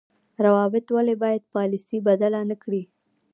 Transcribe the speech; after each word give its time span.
روابط 0.45 0.85
ولې 0.95 1.15
باید 1.23 1.49
پالیسي 1.55 1.97
بدله 2.07 2.41
نکړي؟ 2.51 2.83